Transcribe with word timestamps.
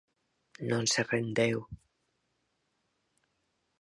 Non 0.69 0.83
se 0.93 1.01
rendeu. 1.11 1.57